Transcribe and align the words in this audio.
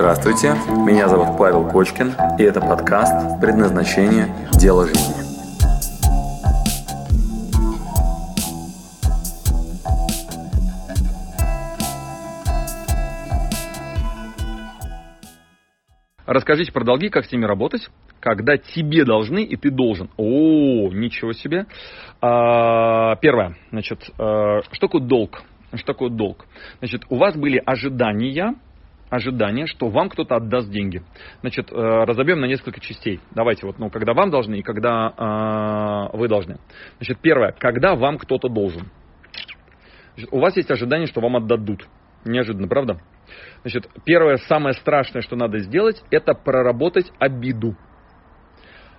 Здравствуйте, 0.00 0.54
меня 0.86 1.08
зовут 1.08 1.36
Павел 1.36 1.68
Кочкин, 1.68 2.14
и 2.38 2.42
это 2.42 2.58
подкаст 2.58 3.38
«Предназначение. 3.38 4.34
Дело 4.58 4.86
жизни». 4.86 5.12
Расскажите 16.24 16.72
про 16.72 16.82
долги, 16.82 17.10
как 17.10 17.26
с 17.26 17.32
ними 17.32 17.44
работать, 17.44 17.90
когда 18.20 18.56
тебе 18.56 19.04
должны 19.04 19.44
и 19.44 19.56
ты 19.56 19.70
должен. 19.70 20.08
О, 20.16 20.88
ничего 20.90 21.34
себе. 21.34 21.66
А, 22.22 23.16
первое, 23.16 23.58
значит, 23.70 24.10
а, 24.18 24.62
что 24.62 24.80
такое 24.80 25.02
долг? 25.02 25.42
Что 25.74 25.92
такое 25.92 26.08
долг? 26.08 26.46
Значит, 26.78 27.02
у 27.10 27.16
вас 27.16 27.36
были 27.36 27.62
ожидания, 27.64 28.54
ожидание, 29.10 29.66
что 29.66 29.88
вам 29.88 30.08
кто-то 30.08 30.36
отдаст 30.36 30.70
деньги. 30.70 31.02
Значит, 31.40 31.70
э, 31.70 31.74
разобьем 31.74 32.40
на 32.40 32.46
несколько 32.46 32.80
частей. 32.80 33.20
Давайте 33.32 33.66
вот, 33.66 33.78
ну, 33.78 33.90
когда 33.90 34.14
вам 34.14 34.30
должны 34.30 34.60
и 34.60 34.62
когда 34.62 36.08
э, 36.12 36.16
вы 36.16 36.28
должны. 36.28 36.58
Значит, 36.98 37.18
первое, 37.20 37.52
когда 37.52 37.94
вам 37.96 38.18
кто-то 38.18 38.48
должен. 38.48 38.88
Значит, 40.14 40.32
у 40.32 40.38
вас 40.38 40.56
есть 40.56 40.70
ожидание, 40.70 41.06
что 41.06 41.20
вам 41.20 41.36
отдадут. 41.36 41.86
Неожиданно, 42.24 42.68
правда? 42.68 43.00
Значит, 43.62 43.88
первое, 44.04 44.36
самое 44.36 44.74
страшное, 44.74 45.22
что 45.22 45.36
надо 45.36 45.58
сделать, 45.58 46.02
это 46.10 46.34
проработать 46.34 47.10
обиду. 47.18 47.76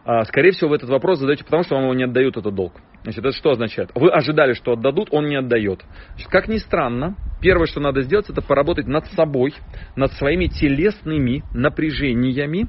А, 0.04 0.24
скорее 0.26 0.52
всего, 0.52 0.72
вы 0.72 0.78
этот 0.78 0.90
вопрос 0.90 1.20
задаете 1.20 1.44
потому, 1.44 1.64
что 1.64 1.76
вам 1.76 1.86
его 1.86 1.94
не 1.94 2.04
отдают 2.04 2.38
этот 2.38 2.54
долг. 2.54 2.74
Значит, 3.04 3.26
это 3.26 3.32
что 3.32 3.52
означает? 3.52 3.90
Вы 3.96 4.12
ожидали, 4.12 4.54
что 4.54 4.74
отдадут, 4.74 5.08
он 5.12 5.28
не 5.28 5.36
отдает. 5.36 5.84
Значит, 6.12 6.30
как 6.30 6.48
ни 6.48 6.58
странно, 6.58 7.16
первое, 7.42 7.66
что 7.66 7.80
надо 7.80 8.02
сделать, 8.02 8.30
это 8.30 8.42
поработать 8.42 8.86
над 8.86 9.08
собой, 9.14 9.56
над 9.96 10.12
своими 10.14 10.46
телесными 10.46 11.44
напряжениями, 11.54 12.68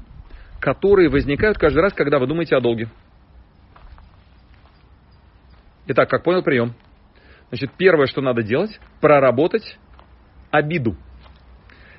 которые 0.59 1.11
возникают 1.11 1.59
каждый 1.59 1.81
раз, 1.81 1.93
когда 1.93 2.19
вы 2.19 2.27
думаете 2.27 2.57
о 2.57 2.61
долге. 2.61 2.89
Итак, 5.89 6.09
как 6.09 6.23
понял 6.23 6.43
прием? 6.43 6.75
Значит, 7.49 7.73
первое, 7.77 8.07
что 8.07 8.23
надо 8.23 8.43
делать, 8.43 8.81
проработать 9.03 9.79
обиду. 10.51 10.97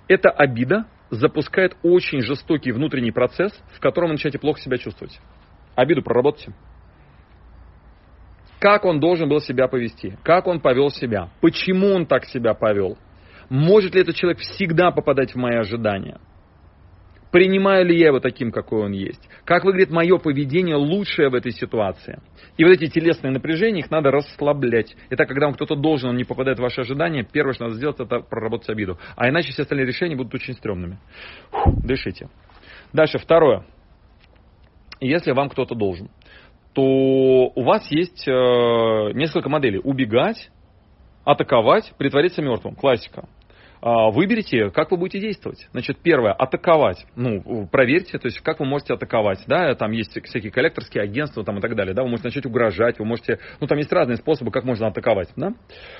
Эта 0.07 0.29
обида 0.31 0.85
запускает 1.11 1.77
очень 1.83 2.21
жестокий 2.21 2.71
внутренний 2.71 3.11
процесс, 3.11 3.51
в 3.75 3.79
котором 3.79 4.07
вы 4.07 4.13
начинаете 4.13 4.39
плохо 4.39 4.59
себя 4.59 4.77
чувствовать. 4.79 5.19
Обиду 5.75 6.01
проработайте. 6.01 6.53
Как 8.63 8.85
он 8.85 9.01
должен 9.01 9.27
был 9.27 9.41
себя 9.41 9.67
повести? 9.67 10.17
Как 10.23 10.47
он 10.47 10.61
повел 10.61 10.89
себя? 10.89 11.29
Почему 11.41 11.87
он 11.87 12.05
так 12.05 12.23
себя 12.23 12.53
повел? 12.53 12.97
Может 13.49 13.93
ли 13.93 13.99
этот 13.99 14.15
человек 14.15 14.39
всегда 14.39 14.89
попадать 14.91 15.33
в 15.33 15.35
мои 15.35 15.57
ожидания? 15.57 16.21
Принимаю 17.29 17.85
ли 17.85 17.99
я 17.99 18.07
его 18.07 18.21
таким, 18.21 18.53
какой 18.53 18.85
он 18.85 18.93
есть? 18.93 19.19
Как 19.43 19.65
выглядит 19.65 19.91
мое 19.91 20.17
поведение 20.17 20.77
лучшее 20.77 21.27
в 21.27 21.35
этой 21.35 21.51
ситуации? 21.51 22.21
И 22.55 22.63
вот 22.63 22.71
эти 22.71 22.87
телесные 22.87 23.33
напряжения, 23.33 23.81
их 23.81 23.91
надо 23.91 24.11
расслаблять. 24.11 24.95
Это 25.09 25.25
когда 25.25 25.47
вам 25.47 25.55
кто-то 25.55 25.75
должен, 25.75 26.11
он 26.11 26.15
не 26.15 26.23
попадает 26.23 26.57
в 26.57 26.61
ваши 26.61 26.79
ожидания, 26.79 27.27
первое, 27.29 27.51
что 27.55 27.65
надо 27.65 27.75
сделать, 27.75 27.99
это 27.99 28.21
проработать 28.21 28.69
обиду. 28.69 28.97
А 29.17 29.27
иначе 29.27 29.51
все 29.51 29.63
остальные 29.63 29.87
решения 29.87 30.15
будут 30.15 30.35
очень 30.35 30.53
стрёмными. 30.53 30.99
Фу, 31.51 31.81
дышите. 31.83 32.29
Дальше, 32.93 33.17
второе. 33.17 33.65
Если 35.01 35.33
вам 35.33 35.49
кто-то 35.49 35.75
должен, 35.75 36.09
то 36.73 36.83
у 36.83 37.63
вас 37.63 37.89
есть 37.91 38.27
э, 38.27 38.31
несколько 39.13 39.49
моделей. 39.49 39.79
Убегать, 39.83 40.49
атаковать, 41.23 41.93
притвориться 41.97 42.41
мертвым. 42.41 42.75
Классика. 42.75 43.27
А, 43.85 44.11
выберите, 44.11 44.69
как 44.69 44.91
вы 44.91 44.97
будете 44.97 45.19
действовать. 45.19 45.67
Значит, 45.73 45.97
первое, 46.01 46.31
атаковать. 46.31 47.05
Ну, 47.17 47.67
проверьте, 47.69 48.17
то 48.17 48.27
есть, 48.27 48.39
как 48.39 48.61
вы 48.61 48.65
можете 48.65 48.93
атаковать. 48.93 49.43
Да, 49.45 49.75
там 49.75 49.91
есть 49.91 50.17
всякие 50.23 50.53
коллекторские 50.53 51.03
агентства 51.03 51.43
там, 51.43 51.57
и 51.57 51.61
так 51.61 51.75
далее. 51.75 51.93
Да, 51.93 52.03
вы 52.03 52.07
можете 52.07 52.29
начать 52.29 52.45
угрожать, 52.45 52.97
вы 52.97 53.03
можете... 53.03 53.39
Ну, 53.59 53.67
там 53.67 53.77
есть 53.77 53.91
разные 53.91 54.15
способы, 54.15 54.51
как 54.51 54.63
можно 54.63 54.87
атаковать. 54.87 55.29
Да? 55.35 55.51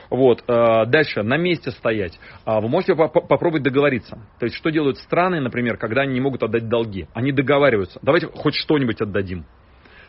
Вот. 0.10 0.46
А, 0.48 0.86
дальше, 0.86 1.24
на 1.24 1.36
месте 1.36 1.72
стоять. 1.72 2.18
А, 2.46 2.62
вы 2.62 2.70
можете 2.70 2.96
попробовать 2.96 3.64
договориться. 3.64 4.18
То 4.40 4.46
есть, 4.46 4.56
что 4.56 4.70
делают 4.70 4.98
страны, 5.00 5.42
например, 5.42 5.76
когда 5.76 6.04
они 6.04 6.14
не 6.14 6.22
могут 6.22 6.42
отдать 6.42 6.70
долги? 6.70 7.08
Они 7.14 7.34
договариваются. 7.34 8.00
Давайте 8.02 8.28
хоть 8.28 8.56
что-нибудь 8.56 9.02
отдадим. 9.02 9.46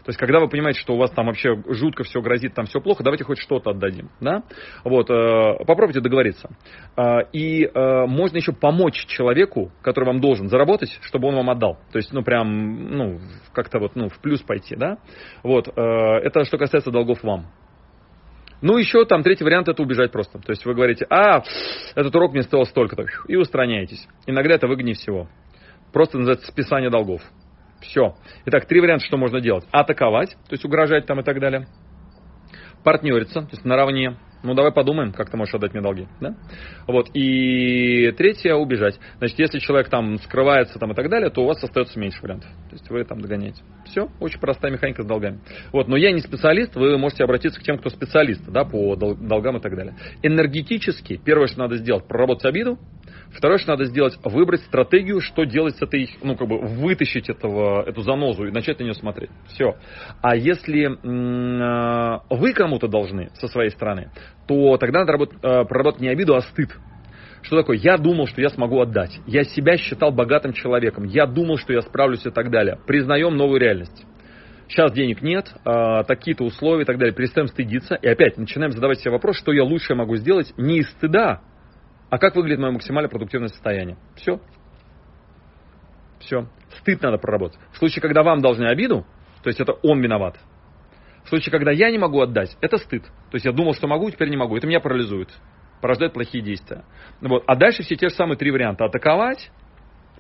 То 0.05 0.11
есть, 0.11 0.19
когда 0.19 0.39
вы 0.39 0.49
понимаете, 0.49 0.81
что 0.81 0.95
у 0.95 0.99
вас 0.99 1.11
там 1.13 1.27
вообще 1.27 1.57
жутко 1.67 2.05
все 2.05 2.21
грозит, 2.21 2.55
там 2.55 2.67
все 2.67 2.79
плохо, 2.79 3.03
давайте 3.03 3.25
хоть 3.25 3.39
что-то 3.39 3.71
отдадим. 3.71 4.11
Да? 4.21 4.43
Вот, 4.85 5.09
э, 5.09 5.65
попробуйте 5.67 6.01
договориться. 6.01 6.51
Э, 6.95 7.21
и 7.33 7.65
э, 7.65 8.07
можно 8.07 8.37
еще 8.37 8.53
помочь 8.53 9.07
человеку, 9.07 9.73
который 9.81 10.05
вам 10.05 10.21
должен 10.21 10.49
заработать, 10.49 10.99
чтобы 11.03 11.29
он 11.29 11.37
вам 11.37 11.49
отдал. 11.49 11.79
То 11.91 11.97
есть, 11.97 12.13
ну, 12.13 12.23
прям, 12.23 12.97
ну, 12.97 13.19
как-то 13.55 13.79
вот, 13.79 13.97
ну, 13.97 14.11
в 14.11 14.19
плюс 14.21 14.43
пойти, 14.43 14.77
да? 14.77 14.99
Вот, 15.43 15.69
э, 15.69 15.73
это 15.73 16.45
что 16.45 16.59
касается 16.59 16.91
долгов 16.91 17.23
вам. 17.23 17.47
Ну, 18.61 18.77
еще 18.77 19.07
там 19.07 19.23
третий 19.23 19.45
вариант 19.45 19.69
это 19.69 19.83
убежать 19.83 20.13
просто. 20.13 20.39
То 20.39 20.51
есть 20.51 20.67
вы 20.67 20.75
говорите, 20.75 21.07
а, 21.09 21.43
этот 21.95 22.15
урок 22.15 22.33
мне 22.33 22.43
стоил 22.43 22.65
столько-то, 22.65 23.07
и 23.27 23.37
устраняетесь. 23.37 24.07
Иногда 24.27 24.55
это 24.55 24.67
выгоднее 24.67 24.95
всего. 24.95 25.29
Просто 25.93 26.19
называется 26.19 26.47
списание 26.47 26.91
долгов. 26.91 27.23
Все. 27.89 28.15
Итак, 28.47 28.67
три 28.67 28.81
варианта, 28.81 29.05
что 29.05 29.17
можно 29.17 29.41
делать. 29.41 29.65
Атаковать, 29.71 30.31
то 30.31 30.53
есть 30.53 30.65
угрожать 30.65 31.07
там 31.07 31.21
и 31.21 31.23
так 31.23 31.41
далее. 31.41 31.67
Партнериться, 32.83 33.43
то 33.43 33.49
есть 33.53 33.65
наравне. 33.65 34.19
Ну, 34.43 34.53
давай 34.53 34.73
подумаем, 34.73 35.13
как 35.13 35.31
ты 35.31 35.39
можешь 35.39 35.55
отдать 35.55 35.73
мне 35.73 35.83
долги. 35.83 36.07
Да? 36.21 36.35
Вот. 36.87 37.09
И 37.15 38.13
третье, 38.19 38.55
убежать. 38.57 39.01
Значит, 39.17 39.39
если 39.39 39.59
человек 39.59 39.89
там 39.89 40.19
скрывается 40.19 40.79
там 40.79 40.93
и 40.93 40.95
так 40.95 41.09
далее, 41.09 41.31
то 41.31 41.43
у 41.43 41.47
вас 41.47 41.65
остается 41.65 41.99
меньше 41.99 42.21
вариантов. 42.21 42.51
То 42.69 42.73
есть 42.73 42.91
вы 42.91 43.03
там 43.05 43.23
догоняете. 43.23 43.63
Все, 43.87 44.11
очень 44.21 44.39
простая 44.39 44.71
механика 44.71 45.03
с 45.03 45.07
долгами. 45.07 45.41
Вот. 45.73 45.89
Но 45.89 45.97
я 45.97 46.13
не 46.13 46.21
специалист, 46.21 46.77
вы 46.77 46.99
можете 46.99 47.25
обратиться 47.25 47.59
к 47.59 47.63
тем, 47.63 47.79
кто 47.79 47.89
специалист 47.89 48.45
да, 48.47 48.65
по 48.65 48.97
долгам 48.97 49.57
и 49.57 49.61
так 49.61 49.75
далее. 49.75 49.97
Энергетически, 50.23 51.19
первое, 51.25 51.47
что 51.47 51.61
надо 51.61 51.77
сделать, 51.79 52.07
проработать 52.07 52.45
обиду, 52.45 52.79
Второе, 53.35 53.59
что 53.59 53.73
надо 53.73 53.85
сделать, 53.87 54.17
выбрать 54.23 54.61
стратегию, 54.63 55.21
что 55.21 55.45
делать 55.45 55.77
с 55.77 55.83
этой, 55.83 56.09
ну, 56.23 56.37
как 56.37 56.47
бы, 56.47 56.59
вытащить 56.59 57.29
этого, 57.29 57.83
эту 57.83 58.03
занозу 58.03 58.47
и 58.47 58.53
начать 58.53 58.79
на 58.79 58.85
нее 58.85 58.95
смотреть. 58.95 59.31
Все. 59.49 59.75
А 60.23 60.37
если 60.37 60.87
э, 60.87 62.21
вы 62.31 62.53
кому-то 62.53 62.87
должны 62.87 63.31
со 63.35 63.49
своей 63.49 63.71
стороны, 63.71 64.11
то 64.47 64.77
тогда 64.77 65.01
надо 65.01 65.13
работать, 65.13 65.39
э, 65.43 65.65
проработать 65.65 66.01
не 66.01 66.09
обиду, 66.09 66.37
а 66.37 66.43
стыд. 66.43 66.71
Что 67.43 67.59
такое? 67.59 67.77
Я 67.77 67.99
думал, 67.99 68.27
что 68.27 68.41
я 68.41 68.49
смогу 68.49 68.81
отдать. 68.81 69.21
Я 69.27 69.45
себя 69.45 69.77
считал 69.77 70.13
богатым 70.13 70.53
человеком. 70.53 71.05
Я 71.05 71.27
думал, 71.27 71.59
что 71.59 71.73
я 71.73 71.83
справлюсь 71.83 72.25
и 72.25 72.31
так 72.31 72.51
далее. 72.51 72.79
Признаем 72.87 73.37
новую 73.37 73.61
реальность. 73.61 74.07
Сейчас 74.69 74.93
денег 74.93 75.21
нет, 75.21 75.47
э, 75.65 76.05
такие-то 76.07 76.45
условия 76.45 76.83
и 76.83 76.87
так 76.87 76.99
далее. 76.99 77.15
Перестаем 77.15 77.49
стыдиться. 77.49 77.97
И 77.97 78.07
опять 78.07 78.39
начинаем 78.39 78.73
задавать 78.73 79.01
себе 79.01 79.11
вопрос, 79.11 79.37
что 79.37 79.53
я 79.53 79.65
лучше 79.65 79.95
могу 79.95 80.17
сделать 80.17 80.55
не 80.57 80.79
из 80.79 80.89
стыда, 80.93 81.43
а 82.15 82.19
как 82.19 82.37
выглядит 82.37 82.61
мое 82.61 82.71
максимально 82.71 83.09
продуктивное 83.09 83.49
состояние? 83.49 83.97
Все. 84.15 84.41
Все. 86.21 86.47
Стыд 86.79 87.03
надо 87.03 87.19
проработать. 87.19 87.59
В 87.73 87.79
случае, 87.79 88.03
когда 88.03 88.23
вам 88.23 88.41
должны 88.41 88.67
обиду, 88.67 89.05
то 89.43 89.49
есть 89.49 89.59
это 89.59 89.73
он 89.83 90.01
виноват. 90.01 90.39
В 91.25 91.29
случае, 91.29 91.51
когда 91.51 91.73
я 91.73 91.91
не 91.91 91.99
могу 91.99 92.21
отдать, 92.21 92.57
это 92.61 92.79
стыд. 92.79 93.03
То 93.03 93.35
есть 93.35 93.45
я 93.45 93.51
думал, 93.51 93.75
что 93.75 93.89
могу, 93.89 94.09
теперь 94.13 94.29
не 94.29 94.37
могу. 94.37 94.57
Это 94.57 94.65
меня 94.69 94.79
парализует. 94.79 95.29
Порождает 95.81 96.13
плохие 96.13 96.45
действия. 96.45 96.85
Вот. 97.21 97.43
А 97.49 97.57
дальше 97.57 97.83
все 97.83 97.97
те 97.97 98.09
же 98.09 98.15
самые 98.15 98.37
три 98.37 98.53
варианта. 98.53 98.85
Атаковать, 98.85 99.51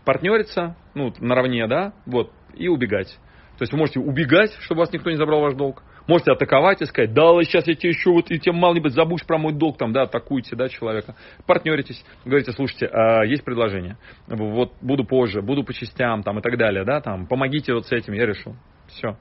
партнериться, 0.04 0.74
ну, 0.94 1.14
наравне, 1.20 1.68
да, 1.68 1.92
вот, 2.06 2.32
и 2.54 2.66
убегать. 2.66 3.16
То 3.56 3.62
есть 3.62 3.72
вы 3.72 3.78
можете 3.78 4.00
убегать, 4.00 4.52
чтобы 4.62 4.80
вас 4.80 4.92
никто 4.92 5.10
не 5.10 5.16
забрал 5.16 5.42
ваш 5.42 5.54
долг. 5.54 5.84
Можете 6.06 6.32
атаковать 6.32 6.82
и 6.82 6.86
сказать, 6.86 7.14
да, 7.14 7.22
сейчас 7.42 7.66
я 7.66 7.74
тебе 7.74 7.90
еще 7.90 8.10
вот, 8.10 8.30
и 8.30 8.38
тебе 8.38 8.52
мало-нибудь 8.52 8.92
забудешь 8.92 9.26
про 9.26 9.38
мой 9.38 9.52
долг, 9.52 9.78
там, 9.78 9.92
да, 9.92 10.02
атакуйте, 10.02 10.54
да, 10.54 10.68
человека. 10.68 11.14
Партнеритесь, 11.46 12.04
говорите, 12.24 12.52
слушайте, 12.52 12.86
а, 12.86 13.24
есть 13.24 13.44
предложение, 13.44 13.96
вот 14.26 14.72
буду 14.82 15.04
позже, 15.04 15.40
буду 15.40 15.64
по 15.64 15.72
частям, 15.72 16.22
там, 16.22 16.38
и 16.38 16.42
так 16.42 16.58
далее, 16.58 16.84
да, 16.84 17.00
там, 17.00 17.26
помогите 17.26 17.72
вот 17.72 17.86
с 17.86 17.92
этим, 17.92 18.12
я 18.12 18.26
решу. 18.26 18.54
Все. 18.88 19.16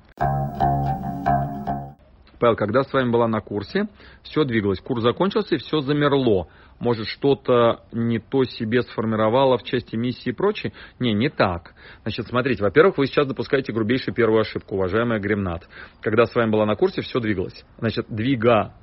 Павел, 2.44 2.57
когда 2.57 2.84
с 2.84 2.92
вами 2.92 3.10
была 3.10 3.30
на 3.30 3.40
курсе, 3.40 3.88
все 4.22 4.44
двигалось. 4.44 4.81
Курс 4.81 5.02
закончился 5.02 5.56
и 5.56 5.60
все 5.60 5.80
замерло. 5.80 6.50
Может, 6.83 7.07
что-то 7.07 7.85
не 7.94 8.19
то 8.19 8.44
себе 8.44 8.81
сформировало 8.81 9.57
в 9.57 9.63
части 9.63 9.95
миссии 9.95 10.31
и 10.31 10.33
прочее? 10.33 10.74
Не, 11.00 11.13
не 11.13 11.30
так. 11.30 11.75
Значит, 12.01 12.27
смотрите, 12.27 12.62
во-первых, 12.62 12.97
вы 12.97 13.07
сейчас 13.07 13.25
допускаете 13.25 13.71
грубейшую 13.71 14.13
первую 14.13 14.41
ошибку, 14.41 14.75
уважаемая 14.75 15.21
Гремнат. 15.21 15.65
Когда 16.01 16.25
с 16.25 16.35
вами 16.35 16.51
была 16.51 16.65
на 16.65 16.75
курсе, 16.75 17.01
все 17.01 17.21
двигалось. 17.21 17.63
Значит, 17.77 18.07
двигалось. 18.09 18.75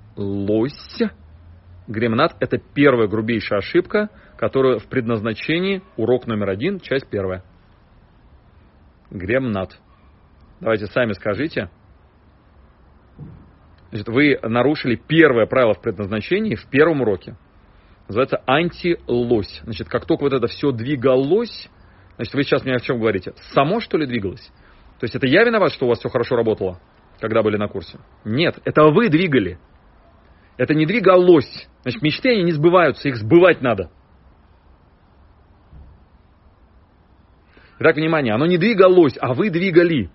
Гремнат– 1.88 2.36
это 2.40 2.56
первая 2.56 3.06
грубейшая 3.06 3.58
ошибка, 3.58 4.08
которая 4.38 4.78
в 4.78 4.86
предназначении, 4.86 5.82
урок 5.98 6.26
номер 6.26 6.48
один, 6.48 6.80
часть 6.80 7.06
первая. 7.10 7.44
Гремнат. 9.10 9.78
Давайте 10.58 10.86
сами 10.86 11.12
скажите– 11.12 11.68
Значит, 13.90 14.08
вы 14.08 14.38
нарушили 14.42 14.94
первое 14.94 15.46
правило 15.46 15.74
в 15.74 15.82
предназначении 15.82 16.54
в 16.54 16.64
первом 16.70 17.00
уроке. 17.02 17.36
Называется 18.10 18.42
антилось. 18.44 19.60
Значит, 19.62 19.88
как 19.88 20.04
только 20.04 20.22
вот 20.22 20.32
это 20.32 20.48
все 20.48 20.72
двигалось, 20.72 21.68
Значит, 22.16 22.34
вы 22.34 22.42
сейчас 22.42 22.64
мне 22.64 22.74
о 22.74 22.80
чем 22.80 22.98
говорите? 22.98 23.34
Само, 23.54 23.78
что 23.80 23.96
ли, 23.96 24.04
двигалось? 24.04 24.46
То 24.98 25.04
есть 25.04 25.14
это 25.14 25.28
я 25.28 25.44
виноват, 25.44 25.72
что 25.72 25.86
у 25.86 25.88
вас 25.88 26.00
все 26.00 26.08
хорошо 26.10 26.34
работало, 26.34 26.78
когда 27.20 27.42
были 27.42 27.56
на 27.56 27.68
курсе? 27.68 27.98
Нет, 28.24 28.58
это 28.64 28.82
вы 28.88 29.08
двигали. 29.08 29.58
Это 30.58 30.74
не 30.74 30.84
двигалось. 30.86 31.68
Значит, 31.82 32.02
мечты, 32.02 32.32
они 32.32 32.42
не 32.42 32.52
сбываются, 32.52 33.08
их 33.08 33.16
сбывать 33.16 33.62
надо. 33.62 33.90
Итак, 37.78 37.94
внимание, 37.94 38.34
оно 38.34 38.44
не 38.44 38.58
двигалось, 38.58 39.16
а 39.20 39.32
вы 39.32 39.48
двигали. 39.48 40.10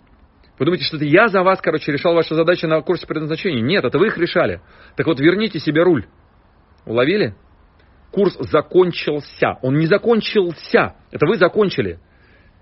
Вы 0.59 0.65
думаете, 0.65 0.83
что 0.83 0.97
это 0.97 1.05
я 1.05 1.29
за 1.29 1.43
вас, 1.43 1.59
короче, 1.61 1.93
решал 1.93 2.13
ваши 2.13 2.35
задачи 2.35 2.65
на 2.65 2.81
курсе 2.81 3.07
предназначения? 3.07 3.63
Нет, 3.63 3.85
это 3.85 3.97
вы 3.97 4.07
их 4.07 4.17
решали. 4.19 4.61
Так 4.97 5.07
вот, 5.07 5.19
верните 5.19 5.59
себе 5.59 5.81
руль. 5.81 6.05
Уловили? 6.85 7.35
Курс 8.15 8.37
закончился. 8.39 9.57
Он 9.61 9.75
не 9.75 9.87
закончился. 9.87 10.95
Это 11.11 11.27
вы 11.27 11.35
закончили. 11.35 11.99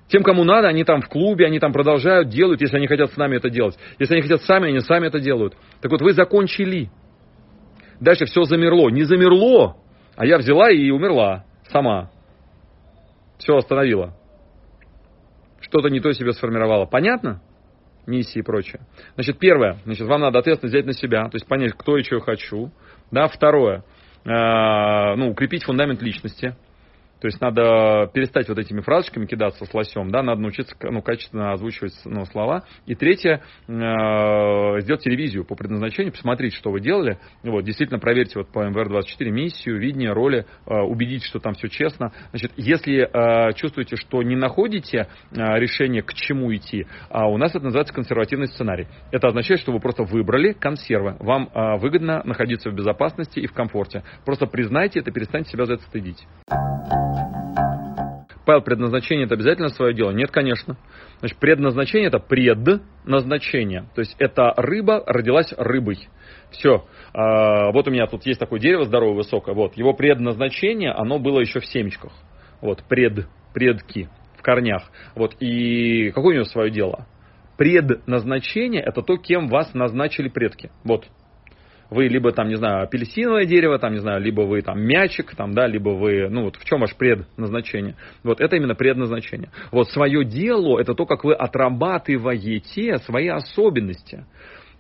Тем, 0.08 0.24
кому 0.24 0.44
надо, 0.44 0.68
они 0.68 0.84
там 0.84 1.02
в 1.02 1.08
клубе, 1.08 1.46
они 1.46 1.60
там 1.60 1.72
продолжают, 1.72 2.30
делают, 2.30 2.60
если 2.60 2.78
они 2.78 2.88
хотят 2.88 3.12
с 3.12 3.18
нами 3.18 3.36
это 3.36 3.52
делать. 3.52 3.78
Если 4.00 4.16
они 4.16 4.24
хотят 4.24 4.42
сами, 4.42 4.70
они 4.70 4.80
сами 4.80 5.06
это 5.06 5.20
делают. 5.20 5.54
Так 5.80 5.92
вот, 5.92 6.02
вы 6.02 6.14
закончили. 6.14 6.90
Дальше 8.00 8.26
все 8.26 8.46
замерло. 8.46 8.90
Не 8.90 9.04
замерло, 9.04 9.78
а 10.16 10.26
я 10.26 10.40
взяла 10.40 10.72
и 10.72 10.90
умерла 10.90 11.46
сама. 11.72 12.10
Все 13.38 13.56
остановила. 13.56 14.18
Что-то 15.62 15.90
не 15.90 16.00
то 16.00 16.12
себе 16.14 16.34
сформировала. 16.34 16.88
Понятно? 16.88 17.44
Миссии 18.08 18.40
и 18.40 18.42
прочее. 18.42 18.82
Значит, 19.14 19.38
первое. 19.38 19.78
Значит, 19.86 20.08
вам 20.08 20.22
надо 20.22 20.40
ответственность 20.40 20.74
взять 20.74 20.88
на 20.88 20.94
себя. 20.94 21.26
То 21.26 21.36
есть 21.36 21.48
понять, 21.48 21.74
кто 21.74 21.96
и 21.96 22.04
я 22.10 22.20
хочу. 22.22 22.72
Да, 23.12 23.28
второе. 23.28 23.84
Э, 24.26 25.16
ну, 25.16 25.32
укрепить 25.32 25.64
фундамент 25.64 26.02
личности. 26.02 26.56
То 27.24 27.28
есть 27.28 27.40
надо 27.40 28.12
перестать 28.14 28.50
вот 28.50 28.60
этими 28.60 28.82
фразочками 28.82 29.26
кидаться 29.26 29.64
с 29.64 29.74
лосем, 29.74 30.12
да, 30.12 30.22
надо 30.22 30.42
научиться 30.42 30.76
ну, 30.82 31.02
качественно 31.02 31.54
озвучивать 31.54 31.94
ну, 32.04 32.26
слова. 32.26 32.66
И 32.86 32.96
третье, 32.96 33.42
э, 33.70 34.82
сделать 34.82 35.04
телевизию 35.04 35.46
по 35.46 35.56
предназначению, 35.56 36.12
посмотреть, 36.12 36.54
что 36.54 36.70
вы 36.70 36.82
делали. 36.82 37.20
Вот, 37.42 37.64
действительно 37.64 37.98
проверьте 37.98 38.40
вот 38.40 38.50
по 38.50 38.68
МВР-24 38.68 39.30
миссию, 39.30 39.80
видение, 39.80 40.12
роли, 40.12 40.46
э, 40.66 40.74
убедитесь, 40.74 41.26
что 41.28 41.40
там 41.40 41.54
все 41.54 41.70
честно. 41.70 42.12
Значит, 42.32 42.52
если 42.58 43.08
э, 43.08 43.54
чувствуете, 43.54 43.96
что 43.96 44.22
не 44.22 44.36
находите 44.36 45.08
э, 45.32 45.36
решение, 45.60 46.02
к 46.02 46.14
чему 46.14 46.54
идти, 46.54 46.88
а 47.10 47.30
у 47.30 47.38
нас 47.38 47.52
это 47.52 47.64
называется 47.64 47.94
консервативный 47.94 48.48
сценарий. 48.50 48.88
Это 49.14 49.30
означает, 49.30 49.62
что 49.62 49.72
вы 49.72 49.80
просто 49.80 50.04
выбрали 50.04 50.52
консервы. 50.52 51.16
Вам 51.20 51.50
выгодно 51.80 52.22
находиться 52.26 52.70
в 52.70 52.76
безопасности 52.76 53.40
и 53.40 53.48
в 53.48 53.54
комфорте. 53.54 54.04
Просто 54.26 54.46
признайте 54.46 55.00
это, 55.00 55.12
перестаньте 55.12 55.52
себя 55.52 55.64
за 55.64 55.76
это 55.76 55.84
стыдить. 55.84 56.28
Павел, 58.46 58.62
предназначение 58.62 59.26
это 59.26 59.36
обязательно 59.36 59.70
свое 59.70 59.94
дело? 59.94 60.12
Нет, 60.12 60.32
конечно. 60.32 60.76
Значит, 61.20 61.38
предназначение 61.40 62.08
это 62.08 62.20
предназначение. 62.20 63.90
То 63.96 64.02
есть 64.02 64.16
эта 64.20 64.54
рыба 64.58 65.04
родилась 65.06 65.54
рыбой. 65.58 66.10
Все. 66.52 66.86
А, 67.14 67.72
вот 67.72 67.88
у 67.88 67.92
меня 67.92 68.06
тут 68.08 68.26
есть 68.26 68.40
такое 68.40 68.60
дерево 68.60 68.84
здоровое, 68.84 69.16
высокое. 69.16 69.56
Вот. 69.56 69.78
Его 69.78 69.94
предназначение, 69.94 70.92
оно 70.92 71.20
было 71.20 71.40
еще 71.40 71.60
в 71.60 71.66
семечках. 71.66 72.12
Вот, 72.62 72.84
пред, 72.90 73.28
предки, 73.54 74.10
в 74.38 74.42
корнях. 74.42 74.84
Вот. 75.16 75.36
И 75.40 76.12
какое 76.12 76.34
у 76.34 76.36
него 76.36 76.46
свое 76.46 76.70
дело? 76.70 77.08
Предназначение 77.58 78.82
это 78.82 79.02
то, 79.02 79.18
кем 79.18 79.48
вас 79.48 79.74
назначили 79.74 80.28
предки. 80.28 80.70
Вот. 80.84 81.06
Вы 81.90 82.08
либо 82.08 82.32
там, 82.32 82.48
не 82.48 82.56
знаю, 82.56 82.84
апельсиновое 82.84 83.46
дерево, 83.46 83.78
там, 83.80 83.94
не 83.94 84.00
знаю, 84.00 84.22
либо 84.22 84.42
вы 84.42 84.62
там 84.62 84.82
мячик, 84.82 85.36
там, 85.36 85.54
да, 85.54 85.68
либо 85.68 85.90
вы, 85.90 86.30
ну 86.30 86.44
вот 86.46 86.56
в 86.56 86.66
чем 86.66 86.80
ваше 86.80 86.96
предназначение. 86.98 87.96
Вот 88.24 88.42
это 88.42 88.56
именно 88.56 88.76
предназначение. 88.76 89.50
Вот 89.72 89.90
свое 89.90 90.26
дело, 90.26 90.80
это 90.80 90.94
то, 90.94 91.06
как 91.06 91.24
вы 91.24 91.34
отрабатываете 91.34 92.98
свои 92.98 93.28
особенности. 93.28 94.26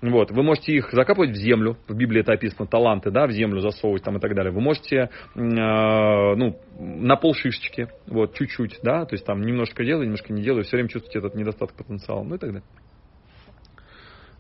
Вот, 0.04 0.32
вы 0.32 0.44
можете 0.44 0.74
их 0.74 0.92
закапывать 0.92 1.30
в 1.30 1.36
землю, 1.36 1.78
в 1.88 1.96
Библии 1.96 2.20
это 2.20 2.34
описано, 2.34 2.68
таланты, 2.68 3.10
да, 3.10 3.26
в 3.26 3.32
землю 3.32 3.62
засовывать 3.62 4.04
там 4.04 4.18
и 4.18 4.20
так 4.20 4.36
далее. 4.36 4.52
Вы 4.52 4.60
можете, 4.60 4.98
э, 4.98 5.10
ну, 5.36 6.58
на 6.78 7.16
полшишечки, 7.16 7.88
вот, 8.08 8.34
чуть-чуть, 8.36 8.80
да, 8.84 9.06
то 9.06 9.14
есть 9.14 9.26
там 9.26 9.40
немножко 9.42 9.86
делаю, 9.86 10.04
немножко 10.04 10.34
не 10.34 10.42
делаю, 10.42 10.66
все 10.66 10.76
время 10.76 10.90
чувствуете 10.90 11.20
этот 11.20 11.36
недостаток 11.36 11.78
потенциала, 11.78 12.22
ну 12.24 12.36
и 12.36 12.38
так 12.38 12.50
далее. 12.50 12.68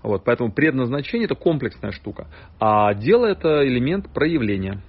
Вот, 0.04 0.24
поэтому 0.26 0.52
предназначение 0.52 1.26
это 1.26 1.36
комплексная 1.36 1.94
штука, 1.94 2.28
а 2.60 2.94
дело 2.94 3.26
это 3.26 3.66
элемент 3.66 4.10
проявления. 4.10 4.82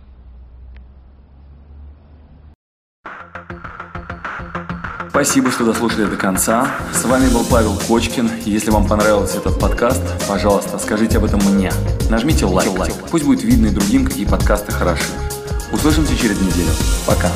Спасибо, 5.09 5.53
что 5.53 5.65
дослушали 5.65 6.07
до 6.07 6.17
конца. 6.17 6.67
С 6.93 7.05
вами 7.05 7.33
был 7.33 7.45
Павел 7.49 7.79
Кочкин. 7.87 8.29
Если 8.47 8.73
вам 8.73 8.89
понравился 8.89 9.39
этот 9.39 9.61
подкаст, 9.61 10.03
пожалуйста, 10.29 10.77
скажите 10.79 11.19
об 11.19 11.25
этом 11.25 11.41
мне. 11.55 11.71
Нажмите 12.11 12.47
лайк. 12.47 12.77
лайк. 12.77 12.93
Пусть 13.13 13.25
будет 13.25 13.45
видно 13.45 13.67
и 13.67 13.71
другим, 13.71 14.05
какие 14.05 14.27
подкасты 14.27 14.73
хороши. 14.73 15.13
Услышимся 15.73 16.17
через 16.19 16.41
неделю. 16.41 16.73
Пока. 17.07 17.31